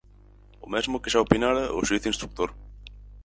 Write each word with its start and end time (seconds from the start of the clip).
O 0.65 0.67
mesmo 0.73 1.01
que 1.01 1.11
xa 1.13 1.23
opinara 1.25 1.63
o 1.77 1.79
Xuíz 1.87 2.03
Instrutor. 2.11 2.49